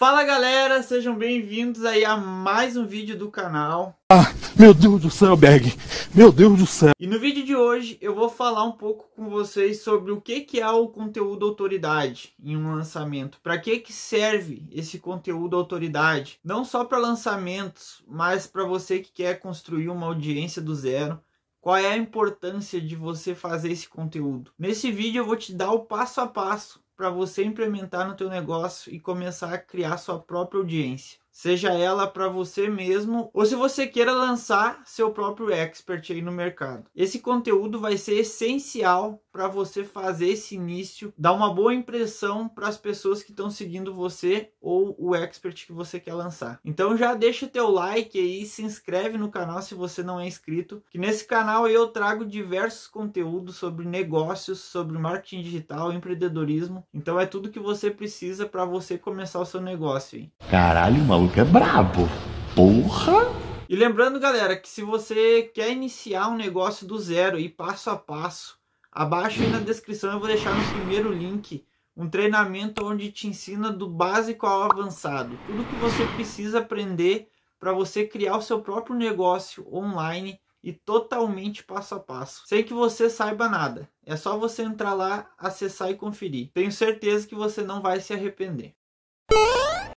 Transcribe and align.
Fala 0.00 0.24
galera, 0.24 0.82
sejam 0.82 1.14
bem-vindos 1.14 1.84
aí 1.84 2.06
a 2.06 2.16
mais 2.16 2.74
um 2.74 2.86
vídeo 2.86 3.18
do 3.18 3.30
canal. 3.30 4.00
Ah, 4.10 4.32
meu 4.58 4.72
Deus 4.72 5.02
do 5.02 5.10
céu, 5.10 5.36
Berg, 5.36 5.74
meu 6.14 6.32
Deus 6.32 6.58
do 6.58 6.66
céu. 6.66 6.94
E 6.98 7.06
no 7.06 7.20
vídeo 7.20 7.44
de 7.44 7.54
hoje 7.54 7.98
eu 8.00 8.14
vou 8.14 8.30
falar 8.30 8.64
um 8.64 8.72
pouco 8.72 9.10
com 9.14 9.28
vocês 9.28 9.82
sobre 9.82 10.10
o 10.10 10.18
que, 10.18 10.40
que 10.40 10.58
é 10.58 10.70
o 10.70 10.88
conteúdo 10.88 11.44
autoridade 11.44 12.32
em 12.42 12.56
um 12.56 12.74
lançamento. 12.74 13.38
Para 13.42 13.58
que, 13.58 13.78
que 13.78 13.92
serve 13.92 14.66
esse 14.72 14.98
conteúdo 14.98 15.54
autoridade? 15.54 16.40
Não 16.42 16.64
só 16.64 16.82
para 16.82 16.96
lançamentos, 16.96 18.02
mas 18.08 18.46
para 18.46 18.64
você 18.64 19.00
que 19.00 19.12
quer 19.12 19.38
construir 19.38 19.90
uma 19.90 20.06
audiência 20.06 20.62
do 20.62 20.74
zero. 20.74 21.20
Qual 21.60 21.76
é 21.76 21.88
a 21.88 21.96
importância 21.98 22.80
de 22.80 22.96
você 22.96 23.34
fazer 23.34 23.70
esse 23.70 23.86
conteúdo? 23.86 24.50
Nesse 24.58 24.90
vídeo 24.90 25.20
eu 25.20 25.26
vou 25.26 25.36
te 25.36 25.52
dar 25.52 25.72
o 25.72 25.80
passo 25.80 26.22
a 26.22 26.26
passo 26.26 26.80
para 27.00 27.08
você 27.08 27.42
implementar 27.42 28.06
no 28.06 28.14
teu 28.14 28.28
negócio 28.28 28.92
e 28.92 29.00
começar 29.00 29.54
a 29.54 29.58
criar 29.58 29.96
sua 29.96 30.20
própria 30.20 30.58
audiência. 30.60 31.18
Seja 31.40 31.70
ela 31.70 32.06
para 32.06 32.28
você 32.28 32.68
mesmo 32.68 33.30
ou 33.32 33.46
se 33.46 33.54
você 33.54 33.86
queira 33.86 34.12
lançar 34.12 34.82
seu 34.84 35.10
próprio 35.10 35.50
expert 35.50 36.10
aí 36.10 36.20
no 36.20 36.30
mercado. 36.30 36.84
Esse 36.94 37.18
conteúdo 37.18 37.80
vai 37.80 37.96
ser 37.96 38.16
essencial 38.16 39.22
para 39.32 39.48
você 39.48 39.82
fazer 39.82 40.28
esse 40.28 40.54
início, 40.54 41.14
dar 41.16 41.32
uma 41.32 41.50
boa 41.54 41.72
impressão 41.72 42.46
para 42.46 42.68
as 42.68 42.76
pessoas 42.76 43.22
que 43.22 43.30
estão 43.30 43.50
seguindo 43.50 43.94
você 43.94 44.50
ou 44.60 44.94
o 44.98 45.14
expert 45.14 45.64
que 45.64 45.72
você 45.72 45.98
quer 45.98 46.12
lançar. 46.12 46.60
Então 46.62 46.94
já 46.94 47.14
deixa 47.14 47.46
o 47.46 47.48
teu 47.48 47.70
like 47.70 48.18
aí, 48.18 48.44
se 48.44 48.62
inscreve 48.62 49.16
no 49.16 49.30
canal 49.30 49.62
se 49.62 49.74
você 49.74 50.02
não 50.02 50.20
é 50.20 50.26
inscrito, 50.26 50.82
que 50.90 50.98
nesse 50.98 51.24
canal 51.24 51.66
eu 51.66 51.86
trago 51.86 52.26
diversos 52.26 52.86
conteúdos 52.86 53.56
sobre 53.56 53.86
negócios, 53.86 54.58
sobre 54.58 54.98
marketing 54.98 55.40
digital, 55.40 55.90
empreendedorismo. 55.90 56.84
Então 56.92 57.18
é 57.18 57.24
tudo 57.24 57.50
que 57.50 57.58
você 57.58 57.90
precisa 57.90 58.44
para 58.44 58.66
você 58.66 58.98
começar 58.98 59.40
o 59.40 59.46
seu 59.46 59.62
negócio 59.62 60.18
aí. 60.18 60.30
Caralho, 60.50 61.00
o 61.00 61.06
maluco 61.30 61.40
é 61.40 61.44
brabo. 61.44 62.08
Porra! 62.54 63.32
E 63.68 63.76
lembrando, 63.76 64.18
galera, 64.18 64.56
que 64.56 64.68
se 64.68 64.82
você 64.82 65.42
quer 65.54 65.70
iniciar 65.70 66.28
um 66.28 66.36
negócio 66.36 66.86
do 66.86 66.98
zero 66.98 67.38
e 67.38 67.48
passo 67.48 67.90
a 67.90 67.96
passo, 67.96 68.58
Abaixo 68.92 69.40
aí 69.40 69.48
na 69.48 69.60
descrição 69.60 70.10
eu 70.10 70.18
vou 70.18 70.26
deixar 70.26 70.52
no 70.52 70.68
primeiro 70.72 71.12
link 71.12 71.64
um 71.96 72.10
treinamento 72.10 72.84
onde 72.84 73.12
te 73.12 73.28
ensina 73.28 73.70
do 73.70 73.88
básico 73.88 74.48
ao 74.48 74.64
avançado. 74.64 75.38
Tudo 75.46 75.64
que 75.64 75.76
você 75.76 76.04
precisa 76.16 76.58
aprender 76.58 77.28
para 77.56 77.72
você 77.72 78.04
criar 78.04 78.36
o 78.36 78.42
seu 78.42 78.60
próprio 78.60 78.96
negócio 78.96 79.64
online 79.72 80.40
e 80.60 80.72
totalmente 80.72 81.62
passo 81.62 81.94
a 81.94 82.00
passo, 82.00 82.42
sem 82.48 82.64
que 82.64 82.74
você 82.74 83.08
saiba 83.08 83.48
nada. 83.48 83.88
É 84.04 84.16
só 84.16 84.36
você 84.36 84.62
entrar 84.62 84.94
lá, 84.94 85.30
acessar 85.38 85.88
e 85.88 85.94
conferir. 85.94 86.50
Tenho 86.52 86.72
certeza 86.72 87.28
que 87.28 87.34
você 87.36 87.62
não 87.62 87.80
vai 87.80 88.00
se 88.00 88.12
arrepender. 88.12 88.74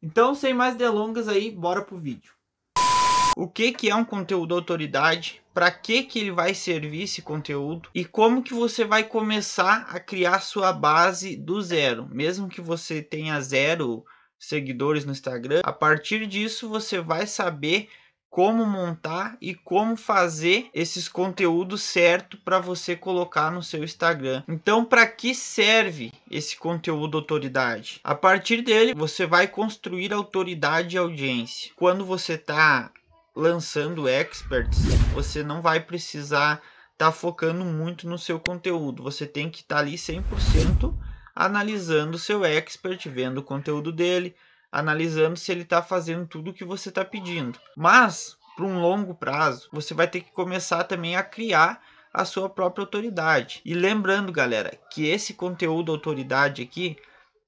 Então, 0.04 0.34
sem 0.34 0.54
mais 0.54 0.76
delongas 0.76 1.28
aí, 1.28 1.52
bora 1.52 1.84
pro 1.84 1.98
vídeo. 1.98 2.34
O 3.38 3.48
que, 3.48 3.72
que 3.72 3.90
é 3.90 3.96
um 3.96 4.04
conteúdo 4.04 4.56
autoridade? 4.56 5.42
Para 5.54 5.72
que, 5.72 6.04
que 6.04 6.20
ele 6.20 6.32
vai 6.32 6.54
servir 6.54 7.04
esse 7.04 7.22
conteúdo? 7.22 7.90
E 7.94 8.04
como 8.04 8.42
que 8.42 8.54
você 8.54 8.84
vai 8.84 9.04
começar 9.04 9.88
a 9.90 10.00
criar 10.00 10.42
sua 10.42 10.74
base 10.74 11.36
do 11.36 11.62
zero? 11.62 12.10
Mesmo 12.12 12.50
que 12.50 12.60
você 12.60 13.02
tenha 13.02 13.40
zero 13.42 14.04
seguidores 14.40 15.06
no 15.06 15.12
Instagram, 15.12 15.62
a 15.64 15.72
partir 15.72 16.26
disso 16.26 16.68
você 16.68 17.00
vai 17.00 17.28
saber 17.28 17.90
como 18.32 18.66
montar 18.66 19.38
e 19.42 19.54
como 19.54 19.98
fazer 19.98 20.70
esses 20.74 21.10
conteúdos 21.10 21.82
certo 21.82 22.38
para 22.38 22.60
você 22.60 22.96
colocar 22.96 23.52
no 23.52 23.62
seu 23.62 23.84
Instagram. 23.84 24.42
Então, 24.48 24.86
para 24.86 25.06
que 25.06 25.36
serve 25.36 26.14
esse 26.32 26.56
conteúdo 26.56 27.18
autoridade? 27.18 28.00
A 28.02 28.16
partir 28.16 28.62
dele, 28.62 28.96
você 28.96 29.26
vai 29.26 29.50
construir 29.50 30.14
autoridade 30.14 30.96
e 30.96 30.98
audiência. 30.98 31.74
Quando 31.76 32.06
você 32.06 32.36
está 32.36 32.90
lançando 33.36 34.08
experts, 34.08 34.80
você 35.14 35.44
não 35.44 35.62
vai 35.62 35.82
precisar 35.82 36.62
estar 36.94 37.08
tá 37.08 37.12
focando 37.12 37.66
muito 37.66 38.08
no 38.08 38.18
seu 38.18 38.40
conteúdo. 38.40 39.04
Você 39.04 39.26
tem 39.26 39.50
que 39.50 39.60
estar 39.60 39.76
tá 39.76 39.82
ali 39.82 39.96
100% 39.96 40.96
analisando 41.36 42.16
o 42.16 42.20
seu 42.20 42.46
expert, 42.46 43.10
vendo 43.10 43.40
o 43.40 43.44
conteúdo 43.44 43.92
dele, 43.92 44.34
analisando 44.72 45.38
se 45.38 45.52
ele 45.52 45.64
está 45.64 45.82
fazendo 45.82 46.26
tudo 46.26 46.52
o 46.52 46.54
que 46.54 46.64
você 46.64 46.90
está 46.90 47.04
pedindo. 47.04 47.60
Mas, 47.76 48.38
para 48.56 48.66
um 48.66 48.80
longo 48.80 49.14
prazo, 49.14 49.68
você 49.72 49.94
vai 49.94 50.08
ter 50.08 50.22
que 50.22 50.32
começar 50.32 50.84
também 50.86 51.16
a 51.16 51.24
criar 51.24 51.82
a 52.14 52.26
sua 52.26 52.50
própria 52.50 52.84
autoridade. 52.84 53.62
E 53.66 53.74
lembrando, 53.74 54.32
galera, 54.32 54.78
que 54.92 55.08
esse 55.08 55.34
conteúdo 55.34 55.92
autoridade 55.92 56.62
aqui 56.62 56.98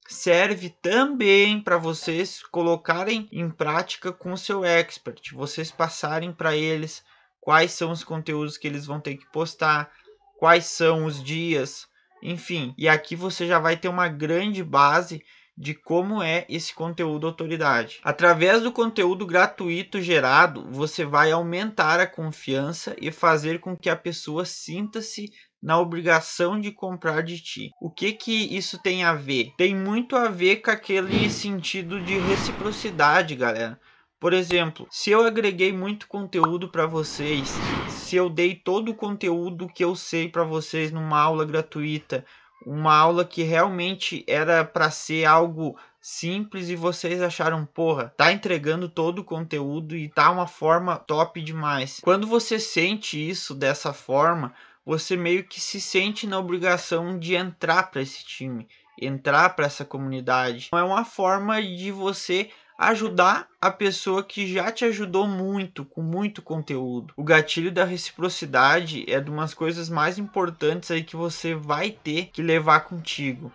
serve 0.06 0.70
também 0.82 1.60
para 1.60 1.78
vocês 1.78 2.42
colocarem 2.42 3.28
em 3.32 3.48
prática 3.48 4.12
com 4.12 4.32
o 4.32 4.38
seu 4.38 4.64
expert, 4.64 5.32
vocês 5.32 5.70
passarem 5.70 6.32
para 6.32 6.54
eles 6.54 7.02
quais 7.40 7.72
são 7.72 7.90
os 7.90 8.04
conteúdos 8.04 8.56
que 8.56 8.66
eles 8.66 8.86
vão 8.86 9.00
ter 9.00 9.16
que 9.16 9.26
postar, 9.26 9.90
quais 10.38 10.66
são 10.66 11.04
os 11.04 11.22
dias, 11.22 11.86
enfim. 12.22 12.74
E 12.76 12.88
aqui 12.88 13.14
você 13.16 13.46
já 13.46 13.58
vai 13.58 13.76
ter 13.76 13.88
uma 13.88 14.08
grande 14.08 14.62
base 14.62 15.24
de 15.56 15.74
como 15.74 16.22
é 16.22 16.44
esse 16.48 16.74
conteúdo 16.74 17.26
autoridade. 17.26 18.00
Através 18.02 18.62
do 18.62 18.72
conteúdo 18.72 19.24
gratuito 19.26 20.00
gerado, 20.00 20.66
você 20.70 21.04
vai 21.04 21.30
aumentar 21.30 22.00
a 22.00 22.06
confiança 22.06 22.96
e 23.00 23.12
fazer 23.12 23.60
com 23.60 23.76
que 23.76 23.88
a 23.88 23.96
pessoa 23.96 24.44
sinta-se 24.44 25.30
na 25.62 25.78
obrigação 25.78 26.60
de 26.60 26.70
comprar 26.70 27.22
de 27.22 27.40
ti. 27.40 27.70
O 27.80 27.90
que 27.90 28.12
que 28.12 28.54
isso 28.54 28.78
tem 28.82 29.04
a 29.04 29.14
ver? 29.14 29.52
Tem 29.56 29.74
muito 29.74 30.14
a 30.16 30.28
ver 30.28 30.56
com 30.56 30.70
aquele 30.70 31.30
sentido 31.30 32.00
de 32.02 32.18
reciprocidade, 32.18 33.34
galera. 33.34 33.80
Por 34.20 34.32
exemplo, 34.32 34.86
se 34.90 35.10
eu 35.10 35.22
agreguei 35.22 35.72
muito 35.72 36.06
conteúdo 36.08 36.70
para 36.70 36.86
vocês, 36.86 37.50
se 37.86 38.16
eu 38.16 38.28
dei 38.28 38.54
todo 38.54 38.90
o 38.90 38.94
conteúdo 38.94 39.68
que 39.68 39.84
eu 39.84 39.94
sei 39.94 40.28
para 40.28 40.44
vocês 40.44 40.90
numa 40.90 41.18
aula 41.18 41.44
gratuita, 41.44 42.24
uma 42.66 42.94
aula 42.94 43.24
que 43.24 43.42
realmente 43.42 44.24
era 44.26 44.64
para 44.64 44.90
ser 44.90 45.24
algo 45.24 45.76
simples 46.00 46.68
e 46.68 46.76
vocês 46.76 47.22
acharam, 47.22 47.64
porra, 47.64 48.12
tá 48.16 48.32
entregando 48.32 48.88
todo 48.88 49.20
o 49.20 49.24
conteúdo 49.24 49.96
e 49.96 50.08
tá 50.08 50.30
uma 50.30 50.46
forma 50.46 50.96
top 50.96 51.40
demais. 51.40 52.00
Quando 52.02 52.26
você 52.26 52.58
sente 52.58 53.16
isso 53.16 53.54
dessa 53.54 53.92
forma, 53.92 54.52
você 54.84 55.16
meio 55.16 55.44
que 55.44 55.60
se 55.60 55.80
sente 55.80 56.26
na 56.26 56.38
obrigação 56.38 57.18
de 57.18 57.34
entrar 57.34 57.90
para 57.90 58.02
esse 58.02 58.24
time, 58.24 58.68
entrar 59.00 59.56
para 59.56 59.66
essa 59.66 59.84
comunidade. 59.84 60.68
É 60.74 60.82
uma 60.82 61.04
forma 61.04 61.62
de 61.62 61.90
você 61.90 62.50
ajudar 62.76 63.48
a 63.60 63.70
pessoa 63.70 64.22
que 64.22 64.52
já 64.52 64.70
te 64.70 64.84
ajudou 64.84 65.26
muito, 65.26 65.84
com 65.84 66.02
muito 66.02 66.42
conteúdo. 66.42 67.14
O 67.16 67.22
gatilho 67.22 67.70
da 67.70 67.84
reciprocidade 67.84 69.04
é 69.08 69.20
de 69.20 69.30
umas 69.30 69.54
coisas 69.54 69.88
mais 69.88 70.18
importantes 70.18 70.90
aí 70.90 71.02
que 71.02 71.16
você 71.16 71.54
vai 71.54 71.90
ter 71.90 72.26
que 72.32 72.42
levar 72.42 72.80
contigo, 72.80 73.52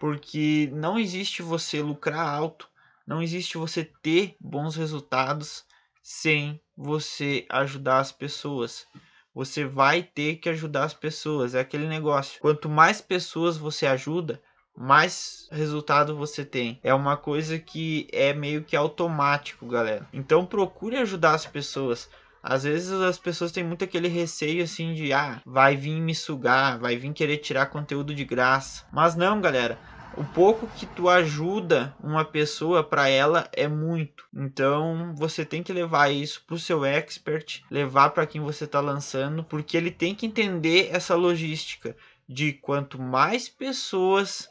porque 0.00 0.70
não 0.72 0.98
existe 0.98 1.42
você 1.42 1.82
lucrar 1.82 2.26
alto, 2.26 2.68
não 3.06 3.22
existe 3.22 3.58
você 3.58 3.84
ter 4.02 4.36
bons 4.40 4.76
resultados 4.76 5.64
sem 6.02 6.60
você 6.76 7.46
ajudar 7.50 7.98
as 7.98 8.10
pessoas 8.10 8.86
você 9.34 9.64
vai 9.64 10.02
ter 10.02 10.36
que 10.36 10.48
ajudar 10.48 10.84
as 10.84 10.94
pessoas. 10.94 11.54
É 11.54 11.60
aquele 11.60 11.88
negócio. 11.88 12.40
Quanto 12.40 12.68
mais 12.68 13.00
pessoas 13.00 13.56
você 13.56 13.86
ajuda, 13.86 14.42
mais 14.76 15.48
resultado 15.50 16.16
você 16.16 16.44
tem. 16.44 16.78
É 16.82 16.92
uma 16.94 17.16
coisa 17.16 17.58
que 17.58 18.08
é 18.12 18.32
meio 18.32 18.64
que 18.64 18.76
automático, 18.76 19.66
galera. 19.66 20.06
Então 20.12 20.46
procure 20.46 20.96
ajudar 20.96 21.34
as 21.34 21.46
pessoas. 21.46 22.08
Às 22.42 22.64
vezes 22.64 22.92
as 22.92 23.18
pessoas 23.18 23.52
têm 23.52 23.62
muito 23.62 23.84
aquele 23.84 24.08
receio 24.08 24.64
assim 24.64 24.94
de 24.94 25.12
ah, 25.12 25.40
vai 25.46 25.76
vir 25.76 26.00
me 26.00 26.14
sugar, 26.14 26.78
vai 26.78 26.96
vir 26.96 27.12
querer 27.12 27.38
tirar 27.38 27.66
conteúdo 27.66 28.14
de 28.14 28.24
graça. 28.24 28.84
Mas 28.92 29.14
não, 29.14 29.40
galera 29.40 29.78
o 30.16 30.24
pouco 30.24 30.66
que 30.66 30.86
tu 30.86 31.08
ajuda 31.08 31.94
uma 32.02 32.24
pessoa 32.24 32.84
para 32.84 33.08
ela 33.08 33.48
é 33.52 33.66
muito. 33.66 34.24
Então 34.34 35.14
você 35.16 35.44
tem 35.44 35.62
que 35.62 35.72
levar 35.72 36.10
isso 36.10 36.44
pro 36.46 36.58
seu 36.58 36.84
expert, 36.84 37.64
levar 37.70 38.10
para 38.10 38.26
quem 38.26 38.40
você 38.40 38.64
está 38.64 38.80
lançando, 38.80 39.44
porque 39.44 39.76
ele 39.76 39.90
tem 39.90 40.14
que 40.14 40.26
entender 40.26 40.88
essa 40.92 41.14
logística 41.14 41.96
de 42.28 42.52
quanto 42.52 43.00
mais 43.00 43.48
pessoas 43.48 44.48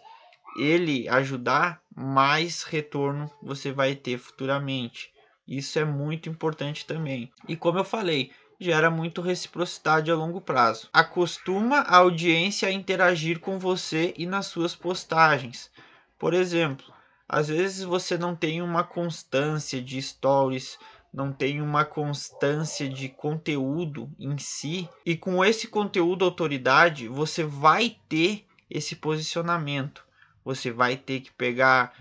ele 0.57 1.07
ajudar, 1.09 1.81
mais 1.95 2.63
retorno 2.63 3.29
você 3.41 3.71
vai 3.71 3.95
ter 3.95 4.17
futuramente. 4.17 5.11
Isso 5.47 5.77
é 5.79 5.85
muito 5.85 6.29
importante 6.29 6.85
também. 6.85 7.31
E 7.47 7.55
como 7.55 7.79
eu 7.79 7.83
falei, 7.83 8.31
gera 8.59 8.89
muito 8.89 9.21
reciprocidade 9.21 10.11
a 10.11 10.15
longo 10.15 10.39
prazo. 10.39 10.87
Acostuma 10.93 11.79
a 11.79 11.97
audiência 11.97 12.67
a 12.67 12.71
interagir 12.71 13.39
com 13.39 13.57
você 13.57 14.13
e 14.17 14.25
nas 14.25 14.45
suas 14.45 14.75
postagens. 14.75 15.71
Por 16.17 16.33
exemplo, 16.33 16.85
às 17.27 17.47
vezes 17.47 17.83
você 17.83 18.17
não 18.17 18.35
tem 18.35 18.61
uma 18.61 18.83
constância 18.83 19.81
de 19.81 20.01
stories, 20.01 20.77
não 21.13 21.33
tem 21.33 21.61
uma 21.61 21.83
constância 21.83 22.87
de 22.87 23.09
conteúdo 23.09 24.09
em 24.19 24.37
si, 24.37 24.87
e 25.05 25.17
com 25.17 25.43
esse 25.43 25.67
conteúdo 25.67 26.23
autoridade, 26.23 27.07
você 27.07 27.43
vai 27.43 27.97
ter 28.07 28.45
esse 28.69 28.95
posicionamento. 28.95 30.05
Você 30.43 30.71
vai 30.71 30.97
ter 30.97 31.21
que 31.21 31.31
pegar 31.31 31.93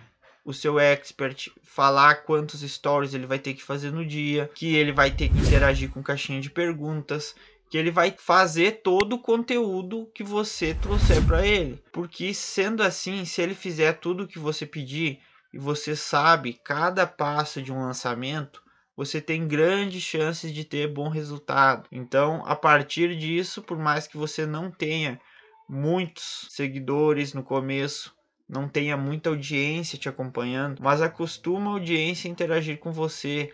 o 0.44 0.52
seu 0.52 0.78
expert 0.78 1.50
falar 1.62 2.24
quantos 2.24 2.60
stories 2.60 3.14
ele 3.14 3.26
vai 3.26 3.38
ter 3.38 3.54
que 3.54 3.62
fazer 3.62 3.92
no 3.92 4.04
dia, 4.04 4.50
que 4.54 4.74
ele 4.74 4.92
vai 4.92 5.10
ter 5.10 5.28
que 5.28 5.38
interagir 5.38 5.90
com 5.90 6.02
caixinha 6.02 6.40
de 6.40 6.50
perguntas, 6.50 7.34
que 7.70 7.78
ele 7.78 7.90
vai 7.90 8.14
fazer 8.18 8.82
todo 8.82 9.14
o 9.14 9.18
conteúdo 9.18 10.10
que 10.14 10.24
você 10.24 10.74
trouxer 10.74 11.24
para 11.24 11.46
ele. 11.46 11.82
Porque 11.92 12.34
sendo 12.34 12.82
assim, 12.82 13.24
se 13.24 13.40
ele 13.40 13.54
fizer 13.54 13.94
tudo 13.94 14.24
o 14.24 14.26
que 14.26 14.38
você 14.38 14.66
pedir 14.66 15.20
e 15.52 15.58
você 15.58 15.94
sabe 15.94 16.60
cada 16.64 17.06
passo 17.06 17.62
de 17.62 17.72
um 17.72 17.80
lançamento, 17.80 18.60
você 18.96 19.20
tem 19.20 19.46
grandes 19.46 20.02
chances 20.02 20.52
de 20.52 20.64
ter 20.64 20.88
bom 20.88 21.08
resultado. 21.08 21.88
Então, 21.92 22.42
a 22.44 22.56
partir 22.56 23.16
disso, 23.16 23.62
por 23.62 23.78
mais 23.78 24.06
que 24.06 24.16
você 24.16 24.44
não 24.44 24.70
tenha 24.70 25.20
muitos 25.68 26.48
seguidores 26.50 27.32
no 27.32 27.42
começo, 27.42 28.12
não 28.50 28.68
tenha 28.68 28.96
muita 28.96 29.30
audiência 29.30 29.98
te 29.98 30.08
acompanhando, 30.08 30.82
mas 30.82 31.00
acostuma 31.00 31.70
a 31.70 31.74
audiência 31.74 32.28
a 32.28 32.32
interagir 32.32 32.78
com 32.78 32.90
você, 32.90 33.52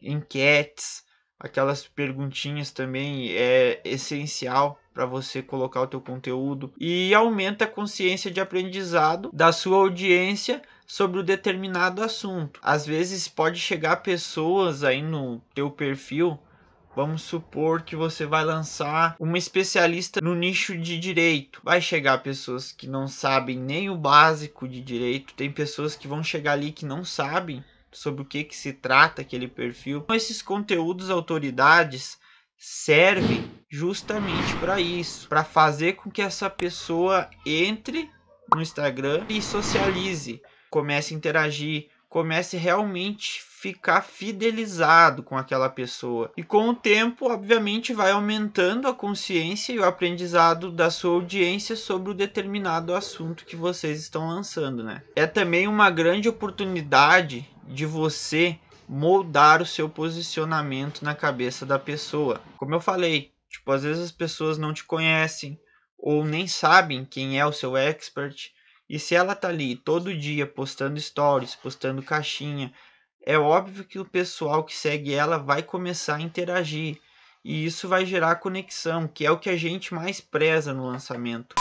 enquetes, 0.00 1.02
aquelas 1.38 1.86
perguntinhas 1.86 2.70
também 2.70 3.32
é 3.32 3.80
essencial 3.84 4.78
para 4.92 5.06
você 5.06 5.42
colocar 5.42 5.80
o 5.80 5.86
teu 5.86 6.00
conteúdo 6.00 6.72
e 6.78 7.14
aumenta 7.14 7.64
a 7.64 7.68
consciência 7.68 8.30
de 8.30 8.40
aprendizado 8.40 9.30
da 9.32 9.50
sua 9.50 9.78
audiência 9.78 10.62
sobre 10.86 11.18
o 11.18 11.24
determinado 11.24 12.02
assunto. 12.02 12.60
Às 12.62 12.86
vezes 12.86 13.26
pode 13.26 13.58
chegar 13.58 13.96
pessoas 13.96 14.84
aí 14.84 15.02
no 15.02 15.40
teu 15.54 15.70
perfil 15.70 16.38
Vamos 16.96 17.22
supor 17.22 17.82
que 17.82 17.96
você 17.96 18.24
vai 18.24 18.44
lançar 18.44 19.16
uma 19.18 19.36
especialista 19.36 20.20
no 20.22 20.34
nicho 20.34 20.78
de 20.78 20.96
direito. 20.98 21.60
Vai 21.64 21.80
chegar 21.80 22.18
pessoas 22.18 22.70
que 22.70 22.86
não 22.86 23.08
sabem 23.08 23.58
nem 23.58 23.90
o 23.90 23.96
básico 23.96 24.68
de 24.68 24.80
direito, 24.80 25.34
tem 25.34 25.50
pessoas 25.50 25.96
que 25.96 26.06
vão 26.06 26.22
chegar 26.22 26.52
ali 26.52 26.70
que 26.70 26.86
não 26.86 27.04
sabem 27.04 27.64
sobre 27.90 28.22
o 28.22 28.24
que, 28.24 28.44
que 28.44 28.56
se 28.56 28.72
trata 28.72 29.22
aquele 29.22 29.48
perfil. 29.48 29.98
Então, 29.98 30.14
esses 30.14 30.40
conteúdos 30.40 31.10
autoridades 31.10 32.18
servem 32.56 33.50
justamente 33.68 34.54
para 34.56 34.80
isso, 34.80 35.28
para 35.28 35.42
fazer 35.42 35.94
com 35.94 36.10
que 36.10 36.22
essa 36.22 36.48
pessoa 36.48 37.28
entre 37.44 38.08
no 38.54 38.62
Instagram 38.62 39.26
e 39.28 39.42
socialize, 39.42 40.40
comece 40.70 41.12
a 41.12 41.16
interagir, 41.16 41.88
comece 42.08 42.56
realmente 42.56 43.42
ficar 43.64 44.02
fidelizado 44.02 45.22
com 45.22 45.38
aquela 45.38 45.70
pessoa. 45.70 46.30
E 46.36 46.42
com 46.42 46.68
o 46.68 46.74
tempo, 46.74 47.32
obviamente, 47.32 47.94
vai 47.94 48.10
aumentando 48.10 48.86
a 48.86 48.92
consciência 48.92 49.72
e 49.72 49.78
o 49.78 49.84
aprendizado 49.86 50.70
da 50.70 50.90
sua 50.90 51.14
audiência 51.14 51.74
sobre 51.74 52.10
o 52.10 52.14
determinado 52.14 52.94
assunto 52.94 53.46
que 53.46 53.56
vocês 53.56 54.00
estão 54.00 54.28
lançando, 54.28 54.84
né? 54.84 55.02
É 55.16 55.26
também 55.26 55.66
uma 55.66 55.88
grande 55.88 56.28
oportunidade 56.28 57.48
de 57.66 57.86
você 57.86 58.58
moldar 58.86 59.62
o 59.62 59.66
seu 59.66 59.88
posicionamento 59.88 61.02
na 61.02 61.14
cabeça 61.14 61.64
da 61.64 61.78
pessoa. 61.78 62.42
Como 62.58 62.74
eu 62.74 62.80
falei, 62.82 63.32
tipo, 63.48 63.72
às 63.72 63.82
vezes 63.82 64.04
as 64.04 64.12
pessoas 64.12 64.58
não 64.58 64.74
te 64.74 64.84
conhecem 64.84 65.58
ou 65.98 66.22
nem 66.22 66.46
sabem 66.46 67.02
quem 67.02 67.40
é 67.40 67.46
o 67.46 67.52
seu 67.52 67.78
expert. 67.78 68.52
E 68.86 68.98
se 68.98 69.14
ela 69.14 69.34
tá 69.34 69.48
ali 69.48 69.74
todo 69.74 70.14
dia 70.14 70.46
postando 70.46 71.00
stories, 71.00 71.54
postando 71.54 72.02
caixinha, 72.02 72.70
é 73.26 73.38
óbvio 73.38 73.84
que 73.84 73.98
o 73.98 74.04
pessoal 74.04 74.64
que 74.64 74.76
segue 74.76 75.14
ela 75.14 75.38
vai 75.38 75.62
começar 75.62 76.16
a 76.16 76.20
interagir. 76.20 77.00
E 77.44 77.64
isso 77.64 77.88
vai 77.88 78.06
gerar 78.06 78.36
conexão, 78.36 79.06
que 79.08 79.24
é 79.24 79.30
o 79.30 79.38
que 79.38 79.50
a 79.50 79.56
gente 79.56 79.92
mais 79.92 80.20
preza 80.20 80.72
no 80.72 80.86
lançamento. 80.86 81.54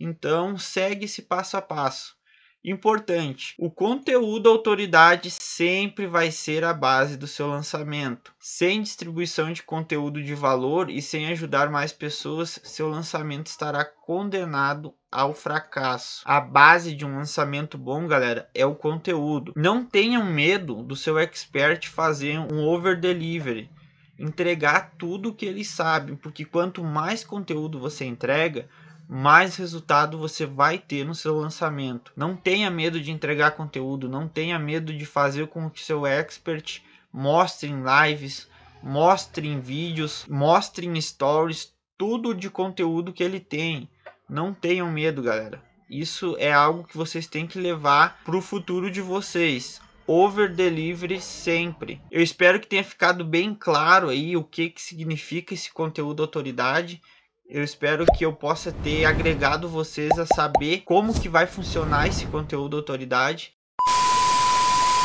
Então, 0.00 0.58
segue 0.58 1.04
esse 1.04 1.22
passo 1.22 1.56
a 1.56 1.62
passo. 1.62 2.16
Importante: 2.64 3.54
o 3.58 3.70
conteúdo 3.70 4.48
autoridade 4.48 5.30
sempre 5.30 6.06
vai 6.06 6.30
ser 6.30 6.64
a 6.64 6.72
base 6.72 7.16
do 7.16 7.26
seu 7.26 7.46
lançamento. 7.46 8.32
Sem 8.40 8.80
distribuição 8.82 9.52
de 9.52 9.62
conteúdo 9.62 10.22
de 10.22 10.34
valor 10.34 10.88
e 10.88 11.02
sem 11.02 11.26
ajudar 11.28 11.70
mais 11.70 11.92
pessoas, 11.92 12.58
seu 12.64 12.88
lançamento 12.88 13.48
estará 13.48 13.84
condenado 13.84 14.94
ao 15.14 15.32
fracasso. 15.32 16.22
A 16.24 16.40
base 16.40 16.92
de 16.92 17.06
um 17.06 17.14
lançamento 17.14 17.78
bom, 17.78 18.08
galera, 18.08 18.50
é 18.52 18.66
o 18.66 18.74
conteúdo. 18.74 19.52
Não 19.54 19.84
tenham 19.84 20.24
medo 20.24 20.82
do 20.82 20.96
seu 20.96 21.16
expert 21.20 21.88
fazer 21.88 22.36
um 22.36 22.58
over 22.66 22.98
delivery, 22.98 23.70
entregar 24.18 24.94
tudo 24.98 25.28
o 25.28 25.34
que 25.34 25.46
ele 25.46 25.64
sabe, 25.64 26.16
porque 26.16 26.44
quanto 26.44 26.82
mais 26.82 27.22
conteúdo 27.22 27.78
você 27.78 28.04
entrega, 28.04 28.68
mais 29.08 29.54
resultado 29.54 30.18
você 30.18 30.44
vai 30.44 30.78
ter 30.78 31.04
no 31.04 31.14
seu 31.14 31.38
lançamento. 31.38 32.12
Não 32.16 32.34
tenha 32.34 32.68
medo 32.68 33.00
de 33.00 33.12
entregar 33.12 33.52
conteúdo, 33.52 34.08
não 34.08 34.26
tenha 34.26 34.58
medo 34.58 34.92
de 34.92 35.06
fazer 35.06 35.46
com 35.46 35.70
que 35.70 35.80
seu 35.80 36.04
expert 36.04 36.82
mostre 37.12 37.70
em 37.70 37.82
lives, 37.84 38.48
mostre 38.82 39.46
em 39.46 39.60
vídeos, 39.60 40.26
mostre 40.28 40.88
em 40.88 41.00
stories, 41.00 41.72
tudo 41.96 42.34
de 42.34 42.50
conteúdo 42.50 43.12
que 43.12 43.22
ele 43.22 43.38
tem. 43.38 43.88
Não 44.28 44.52
tenham 44.54 44.90
medo, 44.90 45.22
galera. 45.22 45.62
Isso 45.88 46.36
é 46.38 46.52
algo 46.52 46.84
que 46.84 46.96
vocês 46.96 47.26
têm 47.26 47.46
que 47.46 47.58
levar 47.58 48.20
para 48.24 48.36
o 48.36 48.42
futuro 48.42 48.90
de 48.90 49.00
vocês. 49.00 49.80
Over 50.06 50.54
delivery 50.54 51.20
sempre. 51.20 52.00
Eu 52.10 52.22
espero 52.22 52.60
que 52.60 52.66
tenha 52.66 52.84
ficado 52.84 53.24
bem 53.24 53.54
claro 53.54 54.08
aí 54.08 54.36
o 54.36 54.44
que, 54.44 54.70
que 54.70 54.82
significa 54.82 55.54
esse 55.54 55.72
conteúdo 55.72 56.22
autoridade 56.22 57.00
eu 57.46 57.62
espero 57.62 58.06
que 58.06 58.24
eu 58.24 58.32
possa 58.32 58.72
ter 58.72 59.04
agregado 59.04 59.68
vocês 59.68 60.18
a 60.18 60.24
saber 60.24 60.80
como 60.80 61.18
que 61.18 61.28
vai 61.28 61.46
funcionar 61.46 62.08
esse 62.08 62.26
conteúdo 62.26 62.76
autoridade. 62.76 63.52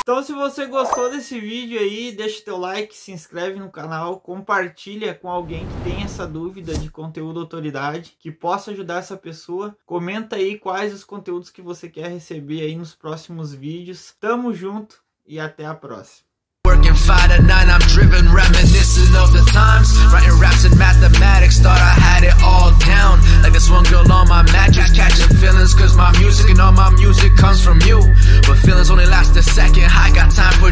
Então 0.09 0.23
se 0.23 0.33
você 0.33 0.65
gostou 0.65 1.11
desse 1.11 1.39
vídeo 1.39 1.79
aí, 1.79 2.11
deixa 2.11 2.44
teu 2.44 2.57
like, 2.57 2.97
se 2.97 3.11
inscreve 3.11 3.59
no 3.59 3.69
canal, 3.69 4.19
compartilha 4.19 5.13
com 5.13 5.29
alguém 5.29 5.67
que 5.67 5.83
tem 5.83 6.03
essa 6.03 6.25
dúvida 6.25 6.75
de 6.75 6.89
conteúdo 6.89 7.39
autoridade, 7.39 8.17
que 8.17 8.31
possa 8.31 8.71
ajudar 8.71 8.97
essa 8.97 9.15
pessoa. 9.15 9.77
Comenta 9.85 10.35
aí 10.38 10.57
quais 10.57 10.95
os 10.95 11.03
conteúdos 11.03 11.51
que 11.51 11.61
você 11.61 11.88
quer 11.88 12.09
receber 12.09 12.61
aí 12.61 12.75
nos 12.75 12.95
próximos 12.95 13.53
vídeos. 13.53 14.15
Tamo 14.19 14.51
junto 14.51 15.00
e 15.27 15.39
até 15.39 15.67
a 15.67 15.75
próxima. 15.75 16.29
Working 16.67 16.94
five 16.94 17.31
to 17.31 17.41
nine, 17.41 17.69
I'm 17.69 17.79
driven, 17.88 18.27
Reminiscing 18.33 19.15
of 19.15 19.31
the 19.31 19.47
times. 19.47 19.95
Writing 20.11 20.38
raps 20.39 20.65
and 20.65 20.77
mathematics, 20.77 21.59
thought 21.59 21.79
I 21.79 21.95
had 21.95 22.23
it 22.27 22.35
all 22.44 22.75
down. 22.83 23.23
Like 23.41 23.53
this 23.53 23.69
one 23.69 23.85
girl 23.85 24.03
on 24.11 24.27
my 24.27 24.44
mattress, 24.51 24.91
catching 24.91 25.38
feelings, 25.38 25.73
cause 25.73 25.95
my 25.95 26.11
music 26.19 26.50
and 26.50 26.59
all 26.59 26.73
my 26.73 26.89
music 26.91 27.35
comes 27.38 27.63
from 27.63 27.79
you. 27.88 28.00
But 28.45 28.59
feelings 28.59 28.91
only 28.91 29.06
last 29.06 29.38
a 29.38 29.41
second, 29.41 29.88
I 29.88 30.11
got 30.13 30.35
time 30.35 30.53
for 30.59 30.69